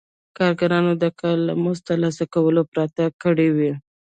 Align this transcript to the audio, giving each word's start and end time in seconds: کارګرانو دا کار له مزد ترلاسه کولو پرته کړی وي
کارګرانو 0.37 0.93
دا 1.01 1.09
کار 1.19 1.37
له 1.47 1.53
مزد 1.63 1.83
ترلاسه 1.89 2.23
کولو 2.33 2.61
پرته 2.71 3.03
کړی 3.23 3.49
وي 3.55 3.71